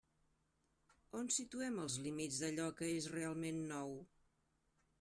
[1.19, 3.95] On situem els límits d'allò que és realment nou?